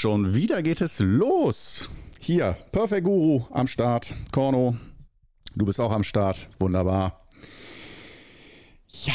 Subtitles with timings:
[0.00, 1.90] Schon wieder geht es los.
[2.20, 4.14] Hier, Perfect Guru am Start.
[4.32, 4.74] Korno,
[5.54, 6.48] du bist auch am Start.
[6.58, 7.26] Wunderbar.
[8.88, 9.12] Ja.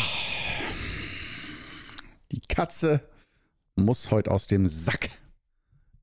[2.31, 3.01] Die Katze
[3.75, 5.09] muss heute aus dem Sack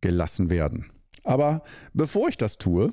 [0.00, 0.90] gelassen werden.
[1.22, 1.62] Aber
[1.92, 2.92] bevor ich das tue,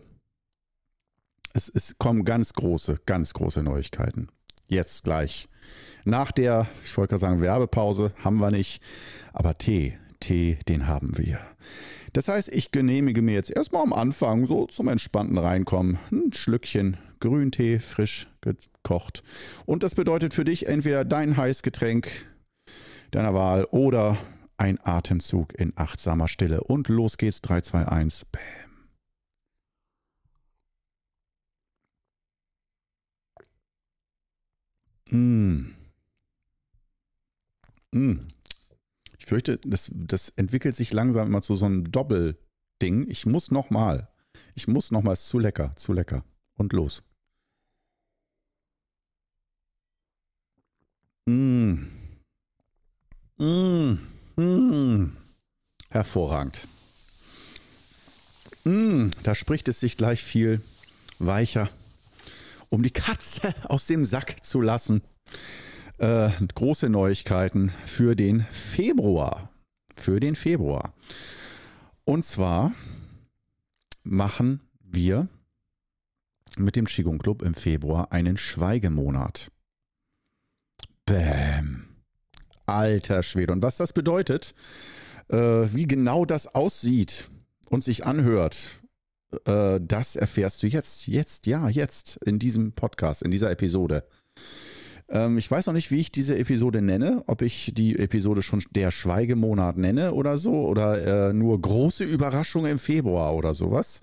[1.54, 4.30] es, es kommen ganz große, ganz große Neuigkeiten.
[4.68, 5.50] Jetzt gleich.
[6.06, 8.80] Nach der, ich wollte gerade sagen, Werbepause haben wir nicht,
[9.34, 11.40] aber Tee, Tee, den haben wir.
[12.14, 16.98] Das heißt, ich genehmige mir jetzt erstmal am Anfang so zum entspannten Reinkommen ein Schlückchen
[17.20, 19.24] Grüntee, frisch gekocht.
[19.66, 22.10] Und das bedeutet für dich entweder dein Heißgetränk
[23.12, 24.18] deiner Wahl oder
[24.58, 26.62] ein Atemzug in achtsamer Stille.
[26.64, 28.42] Und los geht's, 3, 2, 1, bam.
[35.12, 35.74] Mmh.
[37.92, 38.39] Mmh
[39.30, 43.10] fürchte, das, das entwickelt sich langsam immer zu so einem Doppelding.
[43.10, 44.10] Ich muss noch mal.
[44.56, 45.14] Ich muss noch mal.
[45.14, 46.26] Ist zu lecker, zu lecker.
[46.56, 47.04] Und los.
[51.26, 51.86] Mmh.
[53.38, 54.00] Mmh.
[54.36, 55.12] Mmh.
[55.90, 56.68] Hervorragend.
[58.66, 59.12] Mmh.
[59.24, 60.62] Da spricht es sich gleich viel
[61.20, 61.70] weicher,
[62.70, 65.02] um die Katze aus dem Sack zu lassen
[66.00, 69.50] äh, große Neuigkeiten für den Februar.
[69.96, 70.94] Für den Februar.
[72.06, 72.74] Und zwar
[74.04, 75.28] machen wir
[76.58, 79.52] mit dem Qigong Club im Februar einen Schweigemonat.
[81.06, 81.86] Bäm.
[82.66, 83.54] Alter Schwede.
[83.54, 84.54] Und was das bedeutet,
[85.30, 87.30] äh, wie genau das aussieht
[87.70, 88.80] und sich anhört,
[89.46, 94.08] äh, das erfährst du jetzt, jetzt, ja, jetzt in diesem Podcast, in dieser Episode.
[95.12, 98.64] Ähm, ich weiß noch nicht, wie ich diese Episode nenne, ob ich die Episode schon
[98.72, 104.02] der Schweigemonat nenne oder so oder äh, nur große Überraschung im Februar oder sowas.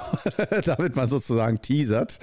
[0.64, 2.18] Damit man sozusagen teasert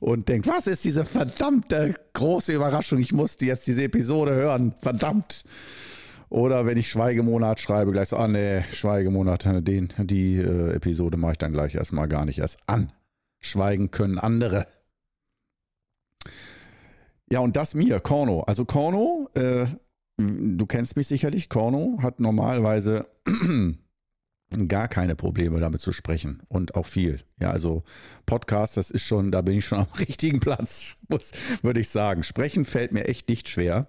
[0.00, 2.98] und denkt, was ist diese verdammte große Überraschung?
[2.98, 4.74] Ich musste jetzt diese Episode hören.
[4.78, 5.44] Verdammt.
[6.28, 11.32] Oder wenn ich Schweigemonat schreibe, gleich so, ah nee, Schweigemonat, den, die äh, Episode mache
[11.32, 12.90] ich dann gleich erstmal gar nicht erst an.
[13.40, 14.66] Schweigen können andere.
[17.32, 18.42] Ja, und das mir, Korno.
[18.42, 19.64] Also Korno, äh,
[20.18, 23.08] du kennst mich sicherlich, Korno hat normalerweise
[24.68, 27.20] gar keine Probleme damit zu sprechen und auch viel.
[27.40, 27.84] Ja, also
[28.26, 30.98] Podcast, das ist schon, da bin ich schon am richtigen Platz,
[31.62, 32.22] würde ich sagen.
[32.22, 33.88] Sprechen fällt mir echt nicht schwer.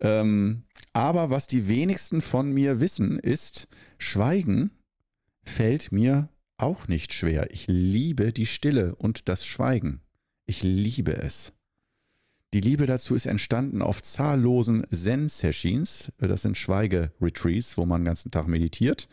[0.00, 4.72] Ähm, aber was die wenigsten von mir wissen, ist, Schweigen
[5.42, 7.50] fällt mir auch nicht schwer.
[7.50, 10.02] Ich liebe die Stille und das Schweigen.
[10.44, 11.54] Ich liebe es.
[12.54, 16.10] Die Liebe dazu ist entstanden auf zahllosen Zen-Sessions.
[16.16, 19.06] Das sind Schweige-Retreats, wo man den ganzen Tag meditiert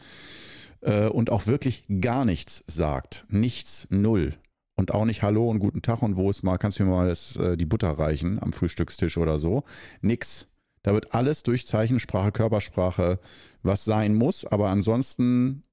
[0.79, 3.25] äh, und auch wirklich gar nichts sagt.
[3.27, 4.31] Nichts, null.
[4.77, 7.09] Und auch nicht Hallo und guten Tag und wo ist mal, kannst du mir mal
[7.09, 9.63] das, äh, die Butter reichen am Frühstückstisch oder so.
[10.01, 10.47] Nix.
[10.81, 13.19] Da wird alles durch Zeichensprache, Körpersprache,
[13.63, 15.64] was sein muss, aber ansonsten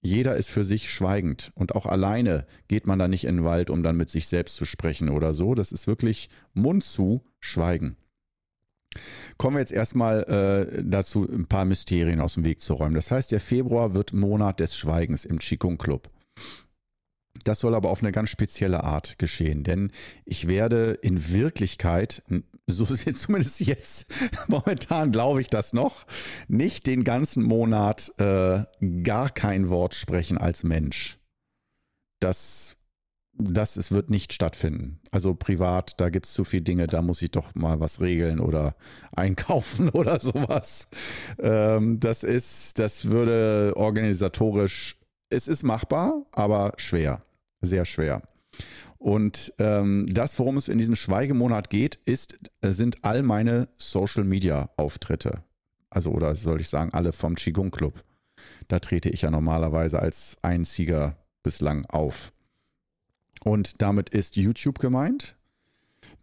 [0.00, 3.70] jeder ist für sich schweigend und auch alleine geht man da nicht in den Wald,
[3.70, 5.54] um dann mit sich selbst zu sprechen oder so.
[5.54, 7.96] Das ist wirklich Mund zu schweigen.
[9.36, 12.94] Kommen wir jetzt erstmal äh, dazu, ein paar Mysterien aus dem Weg zu räumen.
[12.94, 16.10] Das heißt, der Februar wird Monat des Schweigens im Qigong Club.
[17.44, 19.92] Das soll aber auf eine ganz spezielle Art geschehen, denn
[20.24, 22.22] ich werde in Wirklichkeit,
[22.66, 24.06] so ist zumindest jetzt,
[24.48, 26.06] momentan glaube ich das noch,
[26.48, 28.64] nicht den ganzen Monat äh,
[29.02, 31.18] gar kein Wort sprechen als Mensch.
[32.20, 32.76] Das,
[33.32, 35.00] das es wird nicht stattfinden.
[35.12, 38.40] Also privat, da gibt es zu viele Dinge, da muss ich doch mal was regeln
[38.40, 38.74] oder
[39.12, 40.88] einkaufen oder sowas.
[41.38, 44.96] Ähm, das ist, das würde organisatorisch
[45.30, 47.22] es ist machbar, aber schwer
[47.60, 48.22] sehr schwer.
[48.98, 54.24] Und ähm, das, worum es in diesem Schweigemonat geht, ist, äh, sind all meine Social
[54.24, 55.44] Media Auftritte.
[55.90, 58.04] Also, oder soll ich sagen, alle vom Qigong Club.
[58.66, 62.32] Da trete ich ja normalerweise als einziger bislang auf.
[63.44, 65.36] Und damit ist YouTube gemeint.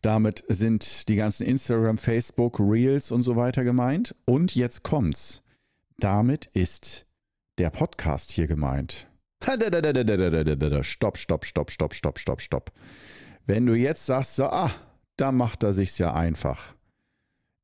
[0.01, 4.15] Damit sind die ganzen Instagram, Facebook, Reels und so weiter gemeint.
[4.25, 5.41] Und jetzt kommt's.
[5.97, 7.05] Damit ist
[7.57, 9.07] der Podcast hier gemeint.
[10.83, 12.71] Stopp, stopp, stopp, stopp, stopp, stopp, stopp.
[13.45, 14.71] Wenn du jetzt sagst, so, ah,
[15.17, 16.73] da macht er sich's ja einfach.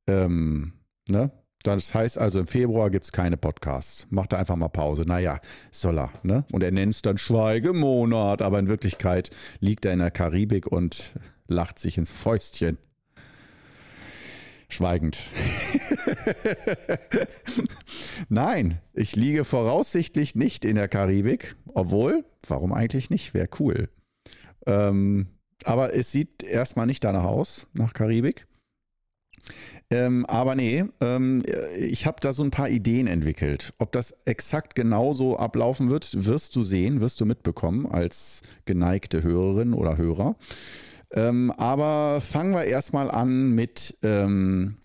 [0.07, 0.74] Ähm,
[1.07, 1.31] ne?
[1.63, 4.07] Das heißt also, im Februar gibt es keine Podcasts.
[4.10, 5.04] Macht er einfach mal Pause.
[5.06, 5.39] Naja,
[5.72, 6.45] soll er, ne?
[6.51, 9.30] Und er nennt es dann Schweigemonat, aber in Wirklichkeit
[9.60, 11.13] liegt er in der Karibik und
[11.48, 12.78] lacht sich ins Fäustchen.
[14.71, 15.23] Schweigend.
[18.29, 21.57] Nein, ich liege voraussichtlich nicht in der Karibik.
[21.73, 23.33] Obwohl, warum eigentlich nicht?
[23.33, 23.89] Wäre cool.
[24.65, 25.27] Ähm,
[25.65, 28.47] aber es sieht erstmal nicht danach aus, nach Karibik.
[29.89, 31.44] Ähm, aber nee, ähm,
[31.77, 33.73] ich habe da so ein paar Ideen entwickelt.
[33.77, 39.73] Ob das exakt genauso ablaufen wird, wirst du sehen, wirst du mitbekommen als geneigte Hörerin
[39.73, 40.38] oder Hörer.
[41.13, 44.78] Ähm, aber fangen wir erstmal an mit, ähm,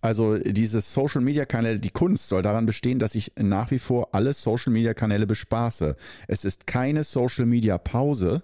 [0.00, 4.14] also diese Social Media Kanäle, die Kunst soll daran bestehen, dass ich nach wie vor
[4.14, 5.96] alle Social Media Kanäle bespaße.
[6.28, 8.42] Es ist keine Social Media Pause.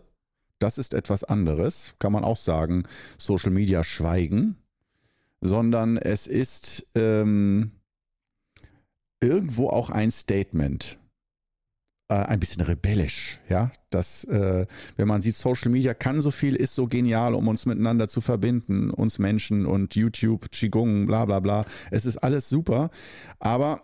[0.58, 1.94] Das ist etwas anderes.
[2.00, 2.84] Kann man auch sagen,
[3.18, 4.56] Social Media schweigen.
[5.40, 7.70] Sondern es ist ähm,
[9.20, 10.97] irgendwo auch ein Statement
[12.08, 13.70] äh, ein bisschen rebellisch, ja.
[13.90, 14.66] Das, äh,
[14.96, 18.20] wenn man sieht, Social Media kann so viel, ist so genial, um uns miteinander zu
[18.20, 21.64] verbinden, uns Menschen und YouTube, Qigong, bla bla bla.
[21.90, 22.90] Es ist alles super,
[23.38, 23.82] aber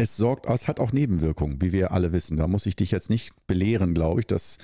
[0.00, 2.38] es sorgt, es hat auch Nebenwirkungen, wie wir alle wissen.
[2.38, 4.56] Da muss ich dich jetzt nicht belehren, glaube ich, dass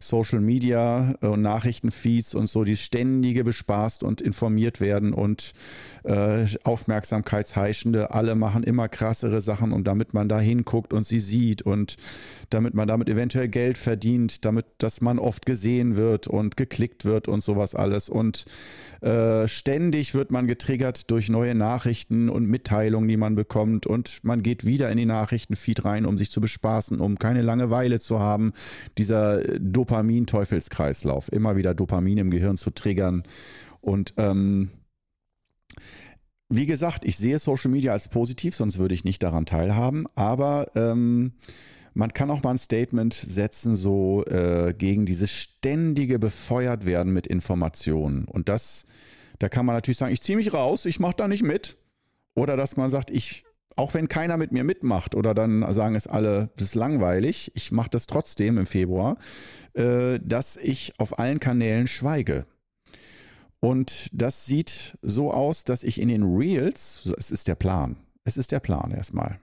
[0.00, 5.52] Social Media und Nachrichtenfeeds und so die ständige bespaßt und informiert werden und
[6.04, 11.62] äh, Aufmerksamkeitsheischende, alle machen immer krassere Sachen und damit man da hinguckt und sie sieht
[11.62, 11.96] und
[12.48, 17.28] damit man damit eventuell Geld verdient, damit, dass man oft gesehen wird und geklickt wird
[17.28, 18.44] und sowas alles und
[19.02, 24.42] äh, ständig wird man getriggert durch neue Nachrichten und Mitteilungen, die man bekommt und man
[24.42, 28.52] geht wieder in die Nachrichtenfeed rein, um sich zu bespaßen, um keine Langeweile zu haben.
[28.96, 33.24] Dieser Dopamin-Teufelskreislauf, immer wieder Dopamin im Gehirn zu triggern
[33.80, 34.70] und ähm,
[36.48, 40.06] wie gesagt, ich sehe Social Media als positiv, sonst würde ich nicht daran teilhaben.
[40.16, 41.32] Aber ähm,
[41.94, 47.28] man kann auch mal ein Statement setzen, so äh, gegen dieses ständige befeuert werden mit
[47.28, 48.24] Informationen.
[48.24, 48.84] Und das,
[49.38, 51.76] da kann man natürlich sagen, ich ziehe mich raus, ich mache da nicht mit.
[52.34, 53.44] Oder dass man sagt, ich,
[53.76, 57.72] auch wenn keiner mit mir mitmacht, oder dann sagen es alle, das ist langweilig, ich
[57.72, 59.16] mache das trotzdem im Februar,
[59.74, 62.46] äh, dass ich auf allen Kanälen schweige.
[63.60, 68.36] Und das sieht so aus, dass ich in den Reels, es ist der Plan, es
[68.36, 69.38] ist der Plan erstmal,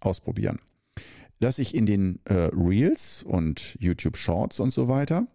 [0.00, 0.58] ausprobieren
[1.40, 5.26] dass ich in den äh, Reels und YouTube Shorts und so weiter,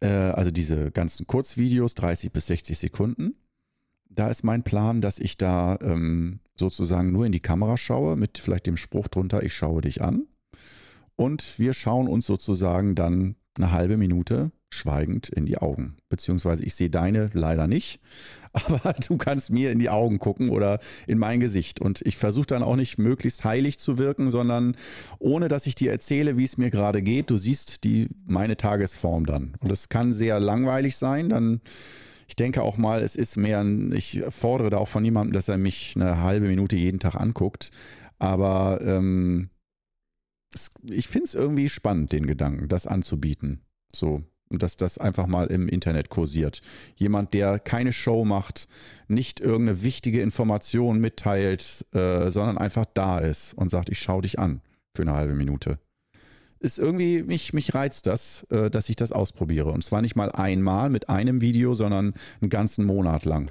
[0.00, 3.34] äh, also diese ganzen Kurzvideos, 30 bis 60 Sekunden,
[4.08, 8.38] da ist mein Plan, dass ich da ähm, sozusagen nur in die Kamera schaue, mit
[8.38, 10.26] vielleicht dem Spruch drunter, ich schaue dich an.
[11.16, 15.96] Und wir schauen uns sozusagen dann eine halbe Minute schweigend in die Augen.
[16.08, 18.00] Beziehungsweise ich sehe deine leider nicht,
[18.52, 21.80] aber du kannst mir in die Augen gucken oder in mein Gesicht.
[21.80, 24.76] Und ich versuche dann auch nicht möglichst heilig zu wirken, sondern
[25.18, 27.30] ohne dass ich dir erzähle, wie es mir gerade geht.
[27.30, 29.54] Du siehst die, meine Tagesform dann.
[29.60, 31.60] Und es kann sehr langweilig sein, dann
[32.26, 35.48] ich denke auch mal, es ist mehr, ein, ich fordere da auch von niemandem, dass
[35.48, 37.70] er mich eine halbe Minute jeden Tag anguckt.
[38.18, 39.50] Aber ähm,
[40.82, 43.62] ich finde es irgendwie spannend, den Gedanken, das anzubieten.
[43.94, 46.62] So, dass das einfach mal im Internet kursiert.
[46.96, 48.68] Jemand, der keine Show macht,
[49.08, 54.38] nicht irgendeine wichtige Information mitteilt, äh, sondern einfach da ist und sagt, ich schaue dich
[54.38, 54.62] an
[54.94, 55.78] für eine halbe Minute.
[56.58, 59.70] Ist irgendwie, mich, mich reizt das, äh, dass ich das ausprobiere.
[59.70, 63.50] Und zwar nicht mal einmal mit einem Video, sondern einen ganzen Monat lang.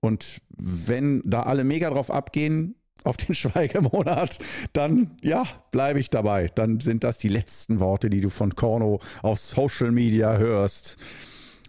[0.00, 4.38] Und wenn da alle mega drauf abgehen, auf den Schweigemonat,
[4.72, 6.50] dann ja, bleibe ich dabei.
[6.54, 10.98] Dann sind das die letzten Worte, die du von Korno auf Social Media hörst.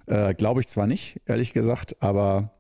[0.06, 2.59] Äh, Glaube ich zwar nicht, ehrlich gesagt, aber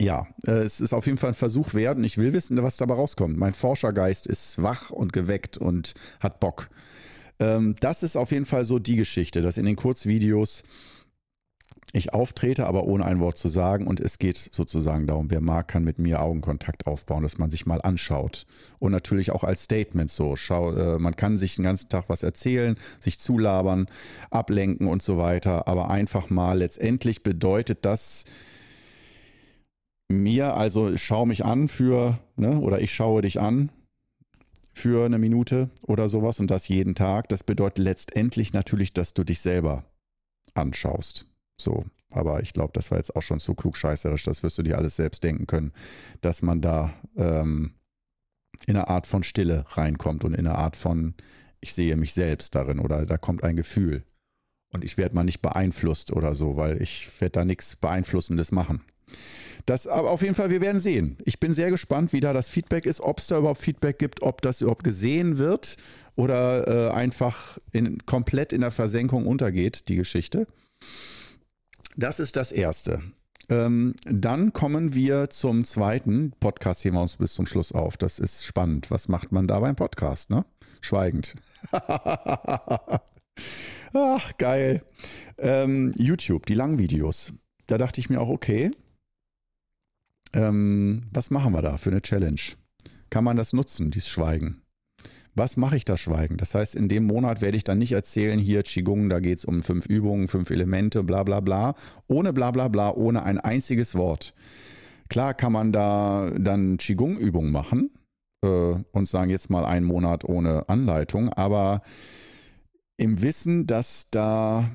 [0.00, 2.76] ja, äh, es ist auf jeden Fall ein Versuch wert und ich will wissen, was
[2.76, 3.36] dabei rauskommt.
[3.36, 6.68] Mein Forschergeist ist wach und geweckt und hat Bock.
[7.38, 10.62] Ähm, das ist auf jeden Fall so die Geschichte, dass in den Kurzvideos
[11.94, 13.86] ich auftrete, aber ohne ein Wort zu sagen.
[13.86, 17.66] Und es geht sozusagen darum, wer mag, kann mit mir Augenkontakt aufbauen, dass man sich
[17.66, 18.46] mal anschaut.
[18.78, 20.34] Und natürlich auch als Statement so.
[20.36, 23.86] Schau, äh, man kann sich den ganzen Tag was erzählen, sich zulabern,
[24.30, 25.68] ablenken und so weiter.
[25.68, 28.24] Aber einfach mal letztendlich bedeutet das
[30.12, 33.70] mir, also schau mich an für, ne, oder ich schaue dich an
[34.72, 37.28] für eine Minute oder sowas und das jeden Tag.
[37.28, 39.84] Das bedeutet letztendlich natürlich, dass du dich selber
[40.54, 41.26] anschaust.
[41.56, 44.78] So, aber ich glaube, das war jetzt auch schon zu klugscheißerisch, das wirst du dir
[44.78, 45.72] alles selbst denken können,
[46.20, 47.72] dass man da ähm,
[48.66, 51.14] in eine Art von Stille reinkommt und in eine Art von,
[51.60, 54.04] ich sehe mich selbst darin oder da kommt ein Gefühl.
[54.70, 58.82] Und ich werde mal nicht beeinflusst oder so, weil ich werde da nichts Beeinflussendes machen.
[59.66, 61.16] Das, aber auf jeden Fall, wir werden sehen.
[61.24, 64.22] Ich bin sehr gespannt, wie da das Feedback ist, ob es da überhaupt Feedback gibt,
[64.22, 65.76] ob das überhaupt gesehen wird
[66.16, 70.46] oder äh, einfach in, komplett in der Versenkung untergeht, die Geschichte.
[71.96, 73.02] Das ist das Erste.
[73.48, 77.96] Ähm, dann kommen wir zum zweiten Podcast, heben wir uns bis zum Schluss auf.
[77.96, 78.90] Das ist spannend.
[78.90, 80.44] Was macht man da beim Podcast, ne?
[80.80, 81.34] Schweigend.
[83.94, 84.80] Ach, geil.
[85.38, 87.32] Ähm, YouTube, die Langvideos.
[87.66, 88.70] Da dachte ich mir auch, okay,
[90.32, 92.40] ähm, was machen wir da für eine Challenge?
[93.10, 94.62] Kann man das nutzen, dieses Schweigen?
[95.34, 96.36] Was mache ich da Schweigen?
[96.36, 99.44] Das heißt, in dem Monat werde ich dann nicht erzählen, hier Qigong, da geht es
[99.46, 101.74] um fünf Übungen, fünf Elemente, bla bla bla,
[102.06, 104.34] ohne bla bla bla, ohne ein einziges Wort.
[105.08, 107.90] Klar kann man da dann Qigong-Übungen machen
[108.44, 111.80] äh, und sagen, jetzt mal einen Monat ohne Anleitung, aber
[112.98, 114.70] im Wissen, dass da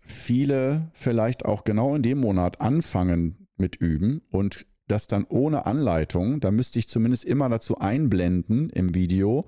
[0.00, 6.40] viele vielleicht auch genau in dem Monat anfangen mit Üben und das dann ohne Anleitung,
[6.40, 9.46] da müsste ich zumindest immer dazu einblenden im Video,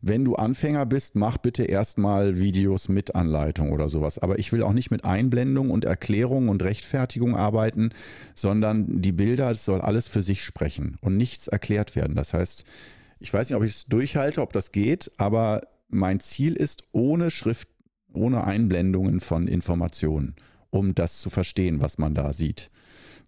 [0.00, 4.18] wenn du Anfänger bist, mach bitte erstmal Videos mit Anleitung oder sowas.
[4.18, 7.90] Aber ich will auch nicht mit Einblendung und Erklärung und Rechtfertigung arbeiten,
[8.34, 12.16] sondern die Bilder, das soll alles für sich sprechen und nichts erklärt werden.
[12.16, 12.64] Das heißt,
[13.20, 17.30] ich weiß nicht, ob ich es durchhalte, ob das geht, aber mein Ziel ist ohne
[17.30, 17.68] Schrift,
[18.12, 20.36] ohne Einblendungen von Informationen,
[20.70, 22.70] um das zu verstehen, was man da sieht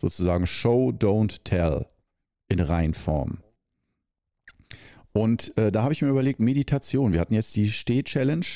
[0.00, 1.86] sozusagen Show, Don't Tell
[2.48, 3.38] in Reinform.
[5.12, 7.12] Und äh, da habe ich mir überlegt, Meditation.
[7.12, 8.46] Wir hatten jetzt die Steh-Challenge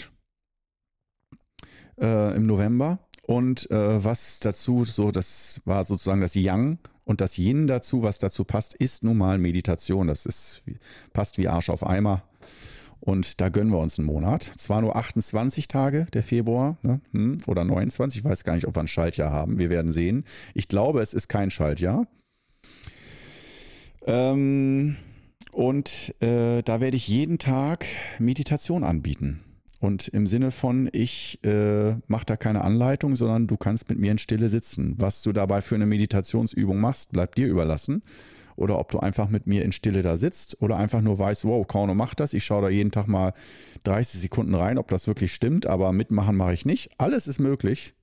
[2.00, 3.00] äh, im November.
[3.26, 8.18] Und äh, was dazu, so, das war sozusagen das Yang und das Yin dazu, was
[8.18, 10.06] dazu passt, ist nun mal Meditation.
[10.06, 10.62] Das ist,
[11.12, 12.22] passt wie Arsch auf Eimer.
[13.04, 14.50] Und da gönnen wir uns einen Monat.
[14.56, 17.02] Zwar nur 28 Tage, der Februar, ne?
[17.12, 19.58] hm, oder 29, ich weiß gar nicht, ob wir ein Schaltjahr haben.
[19.58, 20.24] Wir werden sehen.
[20.54, 22.06] Ich glaube, es ist kein Schaltjahr.
[24.06, 24.96] Ähm,
[25.52, 27.84] und äh, da werde ich jeden Tag
[28.18, 29.40] Meditation anbieten.
[29.80, 34.12] Und im Sinne von, ich äh, mache da keine Anleitung, sondern du kannst mit mir
[34.12, 34.94] in Stille sitzen.
[34.96, 38.02] Was du dabei für eine Meditationsübung machst, bleibt dir überlassen
[38.56, 41.66] oder ob du einfach mit mir in Stille da sitzt oder einfach nur weißt, wow,
[41.66, 42.32] Kauno macht das.
[42.32, 43.32] Ich schaue da jeden Tag mal
[43.84, 46.90] 30 Sekunden rein, ob das wirklich stimmt, aber mitmachen mache ich nicht.
[46.98, 47.94] Alles ist möglich.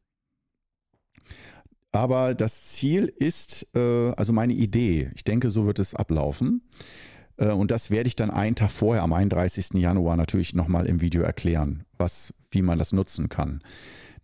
[1.92, 6.62] Aber das Ziel ist, äh, also meine Idee, ich denke, so wird es ablaufen.
[7.38, 9.74] Äh, und das werde ich dann einen Tag vorher, am 31.
[9.74, 13.60] Januar, natürlich nochmal im Video erklären, was, wie man das nutzen kann.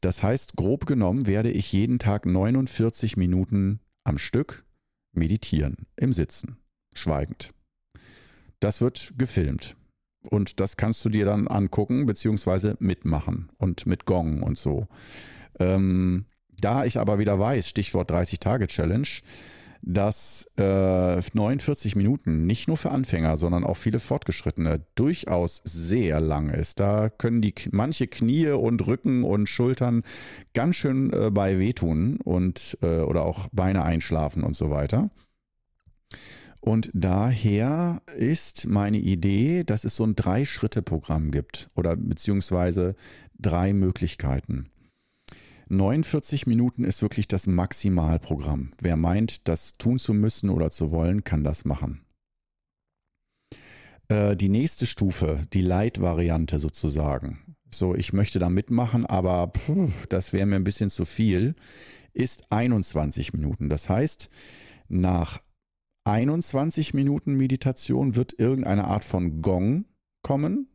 [0.02, 4.64] Das heißt, grob genommen werde ich jeden Tag 49 Minuten am Stück
[5.18, 6.58] meditieren, im Sitzen,
[6.94, 7.52] schweigend.
[8.60, 9.76] Das wird gefilmt.
[10.30, 14.88] Und das kannst du dir dann angucken, beziehungsweise mitmachen und mit Gong und so.
[15.60, 16.26] Ähm,
[16.60, 19.08] da ich aber wieder weiß, Stichwort 30-Tage-Challenge,
[19.88, 26.50] dass äh, 49 Minuten nicht nur für Anfänger, sondern auch viele Fortgeschrittene durchaus sehr lang
[26.50, 26.82] ist.
[26.82, 30.04] Da können die manche Knie und Rücken und Schultern
[30.54, 35.10] ganz schön äh, bei wehtun und äh, oder auch Beine einschlafen und so weiter.
[36.60, 42.96] Und daher ist meine Idee, dass es so ein Drei-Schritte-Programm gibt oder beziehungsweise
[43.40, 44.70] drei Möglichkeiten.
[45.70, 48.72] 49 Minuten ist wirklich das Maximalprogramm.
[48.80, 52.06] Wer meint, das tun zu müssen oder zu wollen, kann das machen.
[54.08, 57.56] Äh, die nächste Stufe, die Light-Variante sozusagen.
[57.74, 61.56] So, ich möchte da mitmachen, aber pff, das wäre mir ein bisschen zu viel,
[62.14, 63.68] ist 21 Minuten.
[63.68, 64.30] Das heißt,
[64.88, 65.42] nach
[66.06, 69.84] 21 Minuten Meditation wird irgendeine Art von Gong
[70.24, 70.72] kommen,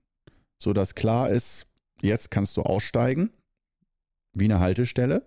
[0.62, 1.66] sodass klar ist,
[2.02, 3.30] jetzt kannst du aussteigen
[4.34, 5.26] wie eine Haltestelle.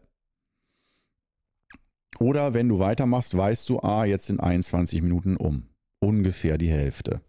[2.20, 5.68] Oder wenn du weitermachst, weißt du, ah, jetzt sind 21 Minuten um.
[6.00, 7.22] Ungefähr die Hälfte.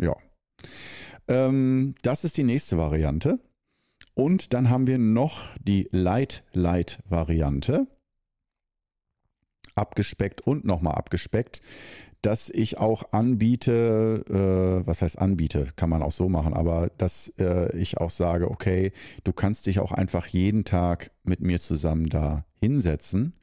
[0.00, 0.16] Ja.
[1.28, 3.38] Ähm, das ist die nächste Variante.
[4.14, 7.86] Und dann haben wir noch die Light-Light-Variante.
[9.74, 11.60] Abgespeckt und nochmal abgespeckt
[12.24, 17.28] dass ich auch anbiete, äh, was heißt anbiete, kann man auch so machen, aber dass
[17.38, 18.92] äh, ich auch sage, okay,
[19.24, 23.34] du kannst dich auch einfach jeden Tag mit mir zusammen da hinsetzen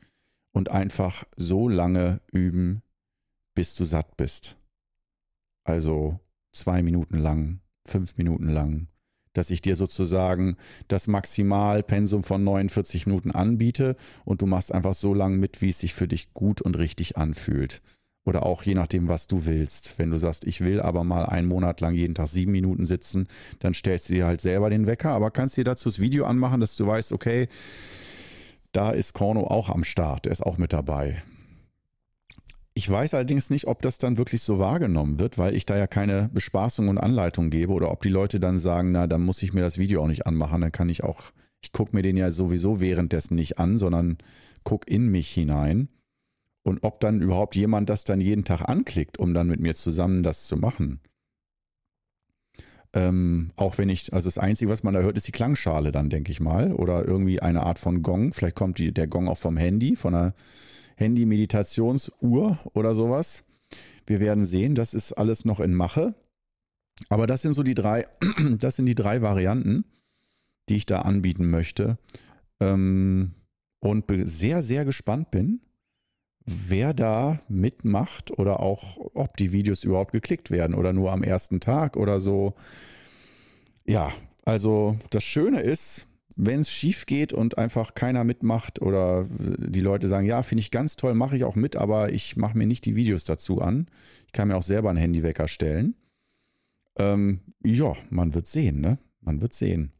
[0.51, 2.81] und einfach so lange üben,
[3.53, 4.57] bis du satt bist.
[5.63, 6.19] Also
[6.51, 8.87] zwei Minuten lang, fünf Minuten lang,
[9.33, 10.57] dass ich dir sozusagen
[10.87, 13.95] das Maximalpensum von 49 Minuten anbiete
[14.25, 17.15] und du machst einfach so lange mit, wie es sich für dich gut und richtig
[17.15, 17.83] anfühlt.
[18.23, 19.97] Oder auch je nachdem, was du willst.
[19.97, 23.27] Wenn du sagst, ich will aber mal einen Monat lang jeden Tag sieben Minuten sitzen,
[23.59, 26.61] dann stellst du dir halt selber den Wecker, aber kannst dir dazu das Video anmachen,
[26.61, 27.47] dass du weißt, okay,
[28.73, 31.23] da ist Korno auch am Start, der ist auch mit dabei.
[32.73, 35.87] Ich weiß allerdings nicht, ob das dann wirklich so wahrgenommen wird, weil ich da ja
[35.87, 39.53] keine Bespaßung und Anleitung gebe oder ob die Leute dann sagen, na, dann muss ich
[39.53, 41.23] mir das Video auch nicht anmachen, dann kann ich auch,
[41.61, 44.19] ich gucke mir den ja sowieso währenddessen nicht an, sondern
[44.63, 45.89] guck in mich hinein
[46.63, 50.23] und ob dann überhaupt jemand das dann jeden Tag anklickt, um dann mit mir zusammen
[50.23, 50.99] das zu machen.
[52.93, 56.09] Ähm, auch wenn ich, also das Einzige, was man da hört, ist die Klangschale dann,
[56.09, 56.73] denke ich mal.
[56.73, 58.33] Oder irgendwie eine Art von Gong.
[58.33, 60.33] Vielleicht kommt die, der Gong auch vom Handy, von einer
[60.97, 63.43] Handy-Meditationsuhr oder sowas.
[64.05, 66.15] Wir werden sehen, das ist alles noch in Mache.
[67.09, 68.05] Aber das sind so die drei,
[68.59, 69.85] das sind die drei Varianten,
[70.67, 71.97] die ich da anbieten möchte.
[72.59, 73.35] Ähm,
[73.79, 75.61] und sehr, sehr gespannt bin,
[76.45, 81.59] wer da mitmacht oder auch, ob die Videos überhaupt geklickt werden oder nur am ersten
[81.59, 82.53] Tag oder so.
[83.85, 84.11] Ja,
[84.45, 90.07] also das Schöne ist, wenn es schief geht und einfach keiner mitmacht oder die Leute
[90.07, 92.85] sagen, ja, finde ich ganz toll, mache ich auch mit, aber ich mache mir nicht
[92.85, 93.87] die Videos dazu an.
[94.25, 95.95] Ich kann mir auch selber einen Handywecker stellen.
[96.97, 98.97] Ähm, ja, man wird sehen, ne?
[99.21, 99.91] Man wird sehen.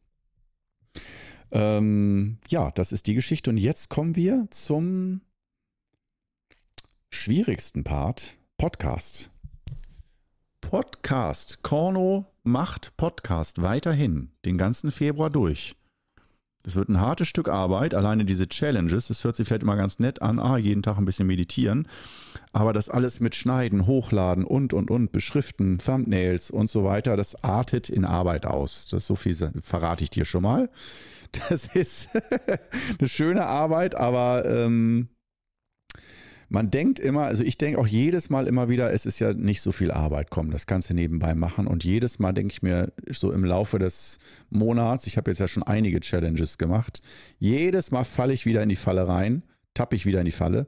[1.52, 3.50] Ähm, ja, das ist die Geschichte.
[3.50, 5.20] Und jetzt kommen wir zum
[7.14, 9.30] schwierigsten Part, Podcast.
[10.62, 11.62] Podcast.
[11.62, 15.76] Korno macht Podcast weiterhin den ganzen Februar durch.
[16.66, 19.98] Es wird ein hartes Stück Arbeit, alleine diese Challenges, das hört sich vielleicht immer ganz
[19.98, 21.86] nett an, ah, jeden Tag ein bisschen meditieren,
[22.52, 27.44] aber das alles mit Schneiden, Hochladen und, und, und, Beschriften, Thumbnails und so weiter, das
[27.44, 28.86] artet in Arbeit aus.
[28.86, 30.70] Das ist so viel, verrate ich dir schon mal.
[31.48, 32.08] Das ist
[32.98, 35.08] eine schöne Arbeit, aber ähm,
[36.52, 39.62] man denkt immer, also ich denke auch jedes Mal immer wieder, es ist ja nicht
[39.62, 41.66] so viel Arbeit, komm, das kannst du nebenbei machen.
[41.66, 44.18] Und jedes Mal denke ich mir so im Laufe des
[44.50, 47.02] Monats, ich habe jetzt ja schon einige Challenges gemacht,
[47.38, 49.42] jedes Mal falle ich wieder in die Falle rein,
[49.72, 50.66] tappe ich wieder in die Falle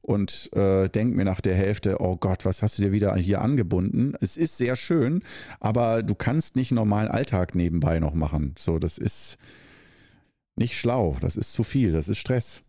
[0.00, 3.42] und äh, denke mir nach der Hälfte, oh Gott, was hast du dir wieder hier
[3.42, 4.14] angebunden?
[4.20, 5.24] Es ist sehr schön,
[5.58, 8.54] aber du kannst nicht normalen Alltag nebenbei noch machen.
[8.56, 9.38] So, das ist
[10.54, 12.62] nicht schlau, das ist zu viel, das ist Stress.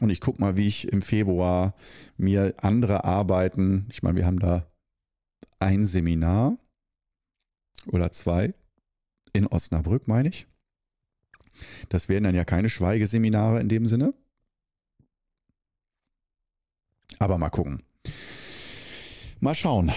[0.00, 1.74] Und ich gucke mal, wie ich im Februar
[2.16, 4.66] mir andere Arbeiten, ich meine, wir haben da
[5.58, 6.56] ein Seminar
[7.88, 8.54] oder zwei
[9.32, 10.46] in Osnabrück, meine ich.
[11.88, 14.12] Das wären dann ja keine Schweigeseminare in dem Sinne.
[17.18, 17.82] Aber mal gucken.
[19.40, 19.92] Mal schauen.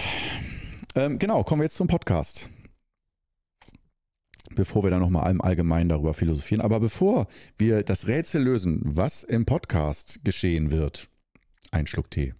[0.94, 2.48] Ähm, genau, kommen wir jetzt zum Podcast
[4.54, 6.60] bevor wir dann nochmal im Allgemeinen darüber philosophieren.
[6.60, 7.26] Aber bevor
[7.58, 11.08] wir das Rätsel lösen, was im Podcast geschehen wird,
[11.70, 12.34] ein Schluck Tee.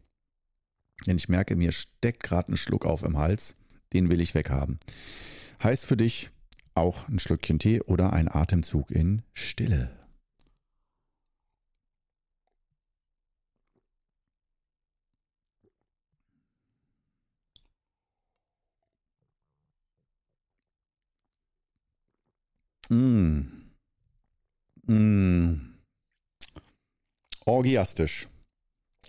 [1.07, 3.55] Denn ich merke, mir steckt gerade ein Schluck auf im Hals,
[3.93, 4.79] den will ich weghaben.
[5.63, 6.31] Heißt für dich
[6.75, 9.91] auch ein Schlückchen Tee oder ein Atemzug in Stille.
[22.91, 23.43] Mm.
[24.87, 25.55] Mm.
[27.47, 28.29] Orgiastisch.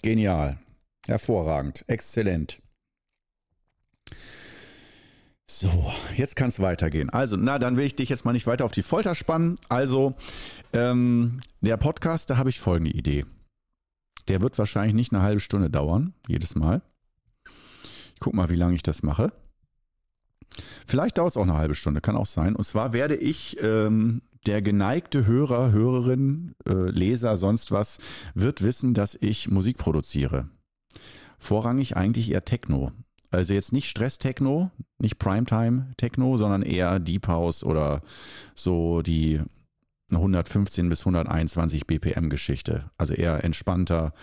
[0.01, 0.59] Genial.
[1.07, 1.83] Hervorragend.
[1.87, 2.61] Exzellent.
[5.49, 7.09] So, jetzt kann es weitergehen.
[7.09, 9.57] Also, na, dann will ich dich jetzt mal nicht weiter auf die Folter spannen.
[9.67, 10.15] Also,
[10.73, 13.25] ähm, der Podcast, da habe ich folgende Idee.
[14.27, 16.81] Der wird wahrscheinlich nicht eine halbe Stunde dauern, jedes Mal.
[18.13, 19.33] Ich gucke mal, wie lange ich das mache.
[20.85, 22.55] Vielleicht dauert es auch eine halbe Stunde, kann auch sein.
[22.55, 27.99] Und zwar werde ich ähm, der geneigte Hörer, Hörerin, äh, Leser, sonst was,
[28.33, 30.49] wird wissen, dass ich Musik produziere.
[31.37, 32.91] Vorrangig eigentlich eher Techno.
[33.29, 38.01] Also jetzt nicht Stress-Techno, nicht Primetime-Techno, sondern eher Deep House oder
[38.55, 39.39] so die
[40.11, 42.85] 115 bis 121 BPM-Geschichte.
[42.97, 44.13] Also eher entspannter,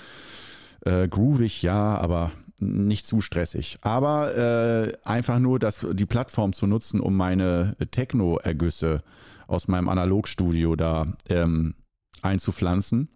[0.85, 3.79] äh, groovig, ja, aber nicht zu stressig.
[3.83, 9.03] Aber äh, einfach nur das, die Plattform zu nutzen, um meine Techno-Ergüsse
[9.47, 11.75] aus meinem Analogstudio da ähm,
[12.23, 13.09] einzupflanzen,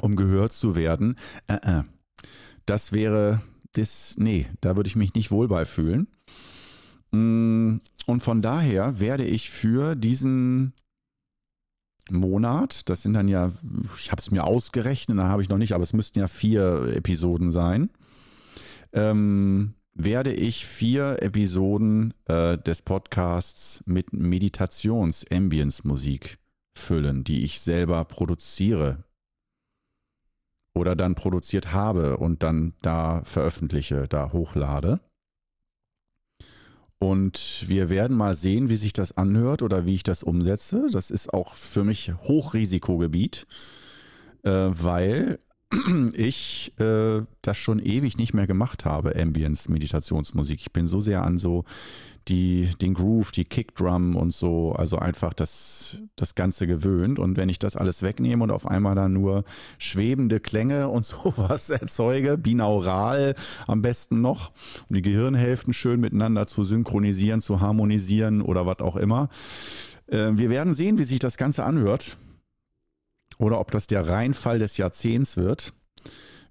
[0.00, 1.16] um gehört zu werden.
[1.46, 1.82] Äh, äh.
[2.66, 3.42] Das wäre
[3.72, 6.08] das, nee, da würde ich mich nicht wohl bei fühlen.
[7.10, 10.74] Mm, und von daher werde ich für diesen
[12.10, 13.50] Monat, das sind dann ja,
[13.96, 16.92] ich habe es mir ausgerechnet, da habe ich noch nicht, aber es müssten ja vier
[16.94, 17.90] Episoden sein
[18.92, 26.38] ähm, werde ich vier Episoden äh, des Podcasts mit Meditations-Ambience-Musik
[26.74, 29.04] füllen, die ich selber produziere
[30.74, 35.00] oder dann produziert habe und dann da veröffentliche, da hochlade.
[36.98, 40.88] Und wir werden mal sehen, wie sich das anhört oder wie ich das umsetze.
[40.92, 43.46] Das ist auch für mich Hochrisikogebiet,
[44.44, 45.40] äh, weil
[46.14, 50.60] ich äh, das schon ewig nicht mehr gemacht habe, Ambience-Meditationsmusik.
[50.60, 51.64] Ich bin so sehr an so
[52.28, 57.18] die, den Groove, die Kickdrum und so, also einfach das, das Ganze gewöhnt.
[57.18, 59.44] Und wenn ich das alles wegnehme und auf einmal dann nur
[59.78, 63.34] schwebende Klänge und sowas erzeuge, binaural
[63.66, 64.52] am besten noch,
[64.88, 69.28] um die Gehirnhälften schön miteinander zu synchronisieren, zu harmonisieren oder was auch immer.
[70.06, 72.18] Äh, wir werden sehen, wie sich das Ganze anhört
[73.42, 75.72] oder ob das der Reinfall des Jahrzehnts wird.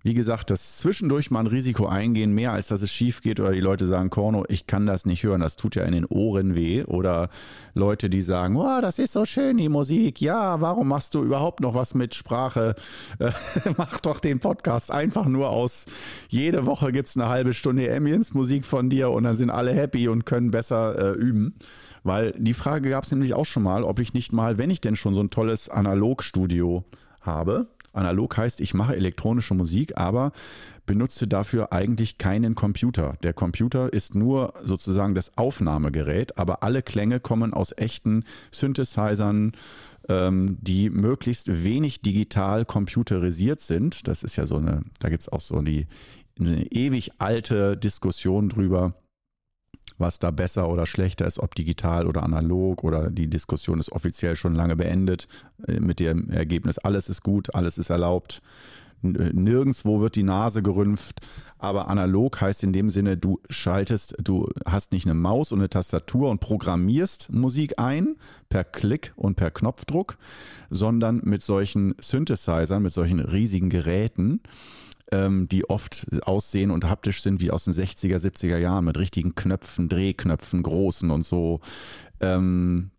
[0.04, 3.52] Wie gesagt, das zwischendurch mal ein Risiko eingehen, mehr als dass es schief geht oder
[3.52, 6.56] die Leute sagen, Korno, ich kann das nicht hören, das tut ja in den Ohren
[6.56, 6.84] weh.
[6.86, 7.30] Oder
[7.76, 10.20] Leute, die sagen, oh, das ist so schön, die Musik.
[10.20, 12.76] Ja, warum machst du überhaupt noch was mit Sprache?
[13.20, 13.32] Äh,
[13.78, 15.86] mach doch den Podcast einfach nur aus.
[16.30, 19.74] Jede Woche gibt es eine halbe Stunde Ambience Musik von dir und dann sind alle
[19.74, 21.54] happy und können besser äh, üben.
[22.04, 24.82] Weil die Frage gab es nämlich auch schon mal, ob ich nicht mal, wenn ich
[24.82, 26.84] denn schon so ein tolles Analogstudio
[27.22, 30.32] habe, analog heißt, ich mache elektronische Musik, aber
[30.86, 33.16] benutze dafür eigentlich keinen Computer.
[33.24, 39.54] Der Computer ist nur sozusagen das Aufnahmegerät, aber alle Klänge kommen aus echten Synthesizern,
[40.10, 44.08] ähm, die möglichst wenig digital computerisiert sind.
[44.08, 45.88] Das ist ja so eine, da gibt es auch so die,
[46.40, 48.96] eine ewig alte Diskussion drüber
[49.98, 54.36] was da besser oder schlechter ist, ob digital oder analog oder die Diskussion ist offiziell
[54.36, 55.28] schon lange beendet
[55.68, 58.42] äh, mit dem Ergebnis, alles ist gut, alles ist erlaubt,
[59.04, 61.20] äh, nirgendwo wird die Nase gerümpft,
[61.58, 65.70] aber analog heißt in dem Sinne, du schaltest, du hast nicht eine Maus und eine
[65.70, 68.16] Tastatur und programmierst Musik ein
[68.50, 70.18] per Klick und per Knopfdruck,
[70.70, 74.42] sondern mit solchen Synthesizern, mit solchen riesigen Geräten
[75.12, 79.36] ähm, die oft aussehen und haptisch sind wie aus den 60er, 70er Jahren mit richtigen
[79.36, 81.60] Knöpfen, Drehknöpfen, großen und so.
[82.20, 82.92] Ähm,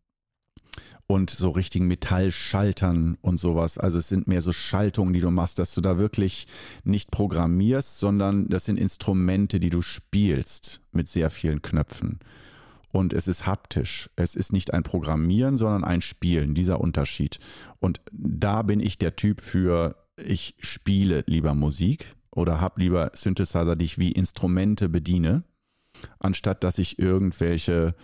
[1.07, 3.77] und so richtigen Metallschaltern und sowas.
[3.77, 6.47] Also es sind mehr so Schaltungen, die du machst, dass du da wirklich
[6.85, 12.21] nicht programmierst, sondern das sind Instrumente, die du spielst mit sehr vielen Knöpfen.
[12.93, 14.11] Und es ist haptisch.
[14.17, 17.39] Es ist nicht ein Programmieren, sondern ein Spielen, dieser Unterschied.
[17.79, 23.77] Und da bin ich der Typ für ich spiele lieber Musik oder habe lieber Synthesizer,
[23.77, 25.45] die ich wie Instrumente bediene,
[26.19, 27.95] anstatt dass ich irgendwelche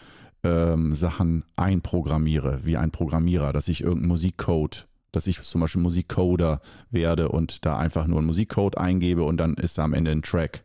[0.44, 6.60] ähm, Sachen einprogrammiere, wie ein Programmierer, dass ich irgendeinen Musikcode, dass ich zum Beispiel Musikcoder
[6.90, 10.22] werde und da einfach nur einen Musikcode eingebe und dann ist da am Ende ein
[10.22, 10.62] Track.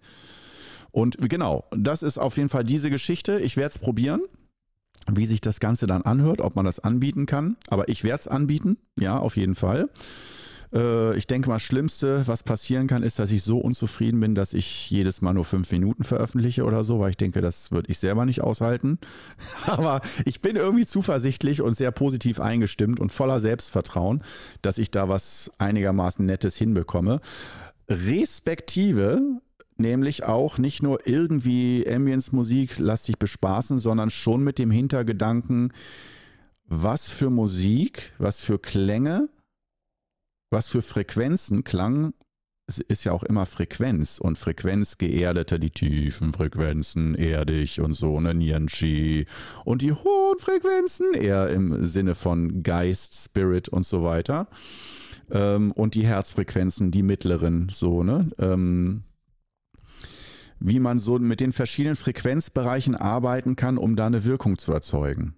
[0.91, 3.39] Und genau, das ist auf jeden Fall diese Geschichte.
[3.39, 4.21] Ich werde es probieren
[5.11, 7.57] wie sich das Ganze dann anhört, ob man das anbieten kann.
[7.67, 9.89] Aber ich werde es anbieten, ja, auf jeden Fall.
[10.73, 14.35] Äh, ich denke mal, das Schlimmste, was passieren kann, ist, dass ich so unzufrieden bin,
[14.35, 17.91] dass ich jedes Mal nur fünf Minuten veröffentliche oder so, weil ich denke, das würde
[17.91, 18.99] ich selber nicht aushalten.
[19.65, 24.23] Aber ich bin irgendwie zuversichtlich und sehr positiv eingestimmt und voller Selbstvertrauen,
[24.61, 27.21] dass ich da was einigermaßen Nettes hinbekomme.
[27.87, 29.21] Respektive
[29.77, 35.73] nämlich auch nicht nur irgendwie Ambience-Musik lass dich bespaßen, sondern schon mit dem Hintergedanken,
[36.67, 39.29] was für Musik, was für Klänge
[40.53, 42.13] was für Frequenzen klang,
[42.87, 48.33] ist ja auch immer Frequenz und Frequenz geerdete, die tiefen Frequenzen erdig und so, ne,
[48.33, 49.25] Nianchi
[49.65, 54.47] und die hohen Frequenzen eher im Sinne von Geist, Spirit und so weiter
[55.31, 59.03] ähm, und die Herzfrequenzen, die mittleren, so, ne, ähm,
[60.59, 65.35] wie man so mit den verschiedenen Frequenzbereichen arbeiten kann, um da eine Wirkung zu erzeugen.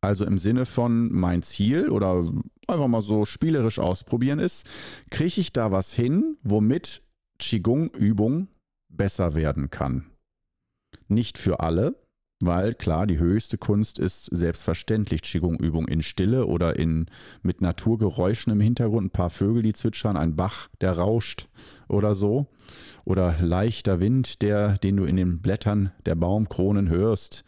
[0.00, 2.24] Also im Sinne von mein Ziel oder
[2.68, 4.66] einfach mal so spielerisch ausprobieren ist,
[5.10, 7.02] kriege ich da was hin, womit
[7.38, 8.48] Qigong-Übung
[8.88, 10.10] besser werden kann.
[11.08, 11.94] Nicht für alle,
[12.40, 17.06] weil klar, die höchste Kunst ist selbstverständlich Qigong-Übung in Stille oder in,
[17.42, 21.48] mit Naturgeräuschen im Hintergrund, ein paar Vögel, die zwitschern, ein Bach, der rauscht
[21.88, 22.46] oder so.
[23.04, 27.42] Oder leichter Wind, der, den du in den Blättern der Baumkronen hörst.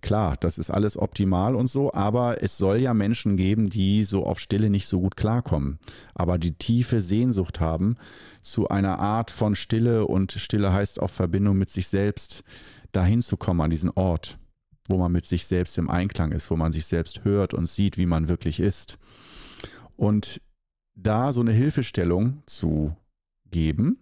[0.00, 4.26] Klar, das ist alles optimal und so, aber es soll ja Menschen geben, die so
[4.26, 5.78] auf Stille nicht so gut klarkommen,
[6.14, 7.96] aber die tiefe Sehnsucht haben
[8.42, 12.44] zu einer Art von Stille und Stille heißt auch Verbindung mit sich selbst,
[12.92, 14.38] dahin zu kommen an diesen Ort,
[14.88, 17.96] wo man mit sich selbst im Einklang ist, wo man sich selbst hört und sieht,
[17.98, 18.98] wie man wirklich ist.
[19.96, 20.40] Und
[20.94, 22.96] da so eine Hilfestellung zu
[23.50, 23.98] geben,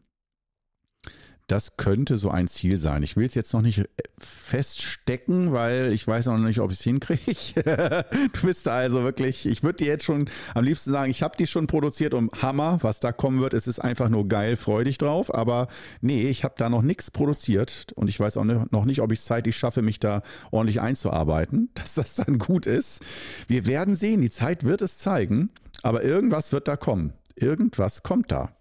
[1.46, 3.02] das könnte so ein Ziel sein.
[3.02, 3.85] Ich will es jetzt noch nicht äh,
[4.18, 7.62] feststecken, weil ich weiß noch nicht, ob ich es hinkriege.
[8.33, 11.46] du bist also wirklich, ich würde dir jetzt schon am liebsten sagen, ich habe die
[11.46, 13.52] schon produziert und Hammer, was da kommen wird.
[13.52, 15.35] Es ist einfach nur geil, freudig drauf.
[15.35, 15.68] Aber
[16.00, 19.18] nee, ich habe da noch nichts produziert und ich weiß auch noch nicht, ob ich
[19.18, 23.02] es zeitlich schaffe, mich da ordentlich einzuarbeiten, dass das dann gut ist.
[23.48, 25.50] Wir werden sehen, die Zeit wird es zeigen,
[25.83, 27.12] aber irgendwas wird da kommen.
[27.37, 28.57] Irgendwas kommt da.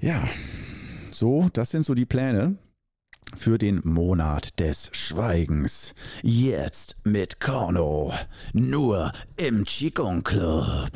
[0.00, 0.26] Ja,
[1.14, 2.56] so, das sind so die Pläne
[3.36, 5.94] für den Monat des Schweigens.
[6.22, 8.12] Jetzt mit Korno.
[8.52, 10.90] Nur im Qigong Club.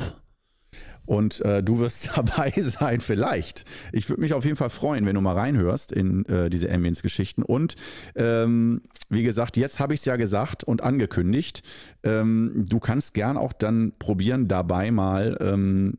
[1.05, 3.65] Und äh, du wirst dabei sein, vielleicht.
[3.91, 7.41] Ich würde mich auf jeden Fall freuen, wenn du mal reinhörst in äh, diese Ambience-Geschichten.
[7.41, 7.75] Und
[8.15, 11.63] ähm, wie gesagt, jetzt habe ich es ja gesagt und angekündigt.
[12.03, 15.97] Ähm, du kannst gern auch dann probieren, dabei mal ähm,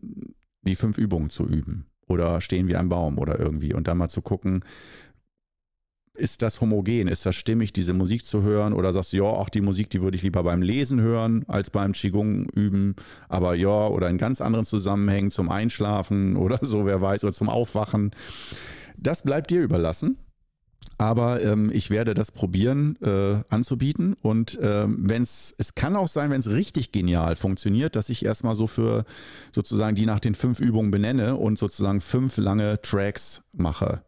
[0.62, 1.89] die fünf Übungen zu üben.
[2.10, 3.72] Oder stehen wie ein Baum oder irgendwie.
[3.72, 4.64] Und dann mal zu gucken,
[6.16, 7.06] ist das homogen?
[7.06, 8.72] Ist das stimmig, diese Musik zu hören?
[8.72, 11.70] Oder sagst du, ja, auch die Musik, die würde ich lieber beim Lesen hören, als
[11.70, 12.96] beim Qigong üben.
[13.28, 17.48] Aber ja, oder in ganz anderen Zusammenhängen zum Einschlafen oder so, wer weiß, oder zum
[17.48, 18.10] Aufwachen.
[18.96, 20.18] Das bleibt dir überlassen.
[20.98, 24.16] Aber ähm, ich werde das probieren äh, anzubieten.
[24.20, 28.54] Und ähm, wenn es, kann auch sein, wenn es richtig genial funktioniert, dass ich erstmal
[28.54, 29.06] so für
[29.50, 34.02] sozusagen die nach den fünf Übungen benenne und sozusagen fünf lange Tracks mache.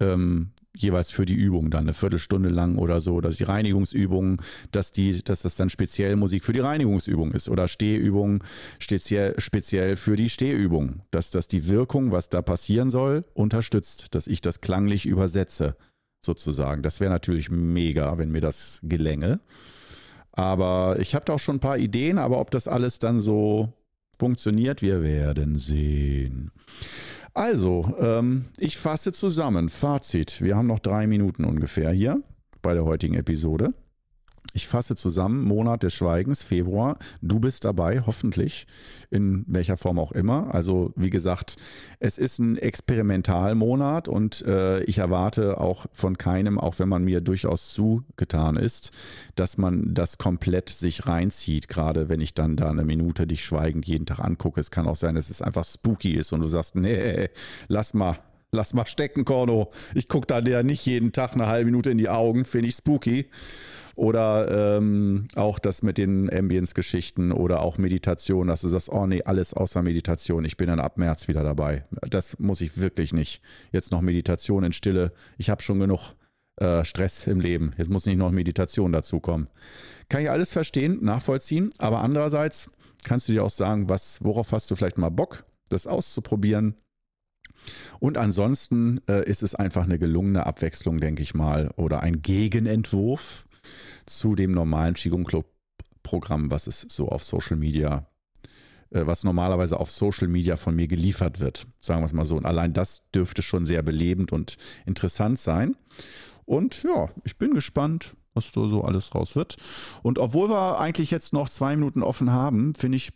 [0.00, 4.38] Ähm, jeweils für die Übung dann eine Viertelstunde lang oder so, dass die Reinigungsübungen,
[4.70, 8.42] dass die, dass das dann speziell Musik für die Reinigungsübung ist oder Stehübungen
[8.78, 14.26] speziell, speziell für die Stehübung, dass das die Wirkung, was da passieren soll, unterstützt, dass
[14.26, 15.76] ich das klanglich übersetze,
[16.24, 16.82] sozusagen.
[16.82, 19.40] Das wäre natürlich mega, wenn mir das gelänge.
[20.32, 23.72] Aber ich habe da auch schon ein paar Ideen, aber ob das alles dann so
[24.18, 26.50] funktioniert, wir werden sehen.
[27.34, 29.68] Also, ähm, ich fasse zusammen.
[29.68, 30.40] Fazit.
[30.42, 32.22] Wir haben noch drei Minuten ungefähr hier
[32.60, 33.74] bei der heutigen Episode.
[34.54, 36.98] Ich fasse zusammen, Monat des Schweigens, Februar.
[37.22, 38.66] Du bist dabei, hoffentlich,
[39.10, 40.54] in welcher Form auch immer.
[40.54, 41.56] Also wie gesagt,
[42.00, 47.22] es ist ein Experimentalmonat und äh, ich erwarte auch von keinem, auch wenn man mir
[47.22, 48.90] durchaus zugetan ist,
[49.36, 53.86] dass man das komplett sich reinzieht, gerade wenn ich dann da eine Minute dich schweigend
[53.86, 54.60] jeden Tag angucke.
[54.60, 57.28] Es kann auch sein, dass es einfach spooky ist und du sagst, nee,
[57.68, 58.18] lass mal,
[58.52, 59.70] lass mal stecken, Korno.
[59.94, 62.76] Ich gucke da dir nicht jeden Tag eine halbe Minute in die Augen, finde ich
[62.76, 63.26] spooky.
[63.94, 69.22] Oder ähm, auch das mit den Ambience-Geschichten oder auch Meditation, dass du sagst, oh nee,
[69.22, 70.44] alles außer Meditation.
[70.44, 71.84] Ich bin dann ab März wieder dabei.
[72.08, 73.42] Das muss ich wirklich nicht.
[73.70, 75.12] Jetzt noch Meditation in Stille.
[75.36, 76.14] Ich habe schon genug
[76.56, 77.72] äh, Stress im Leben.
[77.76, 79.48] Jetzt muss nicht noch Meditation dazukommen.
[80.08, 82.70] Kann ich alles verstehen, nachvollziehen, aber andererseits
[83.04, 86.76] kannst du dir auch sagen, was, worauf hast du vielleicht mal Bock, das auszuprobieren.
[88.00, 93.46] Und ansonsten äh, ist es einfach eine gelungene Abwechslung, denke ich mal, oder ein Gegenentwurf
[94.06, 95.46] zu dem normalen Qigong Club
[96.02, 98.06] Programm, was es so auf Social Media,
[98.90, 101.66] äh, was normalerweise auf Social Media von mir geliefert wird.
[101.80, 102.36] Sagen wir es mal so.
[102.36, 105.76] Und allein das dürfte schon sehr belebend und interessant sein.
[106.44, 109.56] Und ja, ich bin gespannt, was da so alles raus wird.
[110.02, 113.12] Und obwohl wir eigentlich jetzt noch zwei Minuten offen haben, finde ich,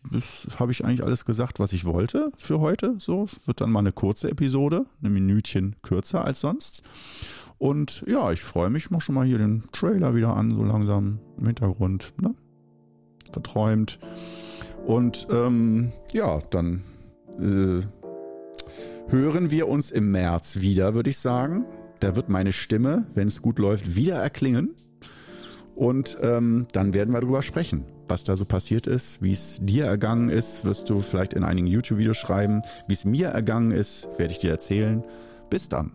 [0.59, 2.97] habe ich eigentlich alles gesagt, was ich wollte für heute.
[2.99, 6.83] So wird dann mal eine kurze Episode, ein Minütchen kürzer als sonst.
[7.59, 11.21] Und ja, ich freue mich, mach schon mal hier den Trailer wieder an, so langsam
[11.39, 12.35] im Hintergrund, ne?
[13.33, 13.99] Verträumt.
[14.87, 16.83] Und ähm, ja, dann
[17.41, 17.81] äh,
[19.09, 21.67] hören wir uns im März wieder, würde ich sagen.
[22.01, 24.75] Da wird meine Stimme, wenn es gut läuft, wieder erklingen.
[25.77, 29.85] Und ähm, dann werden wir darüber sprechen, was da so passiert ist, wie es dir
[29.85, 32.63] ergangen ist, wirst du vielleicht in einigen YouTube-Videos schreiben.
[32.89, 35.05] Wie es mir ergangen ist, werde ich dir erzählen.
[35.51, 35.93] Bis dann.